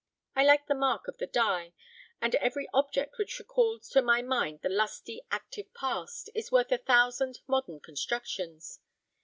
I 0.35 0.43
like 0.43 0.65
the 0.65 0.73
mark 0.73 1.07
of 1.07 1.19
the 1.19 1.27
die; 1.27 1.73
and 2.19 2.33
every 2.33 2.67
object 2.73 3.19
which 3.19 3.37
recalls 3.37 3.87
to 3.89 4.01
my 4.01 4.23
mind 4.23 4.61
the 4.63 4.67
lusty, 4.69 5.21
active 5.29 5.71
past, 5.75 6.27
is 6.33 6.51
worth 6.51 6.71
a 6.71 6.79
thousand 6.79 7.41
modern 7.45 7.79
constructions. 7.79 8.79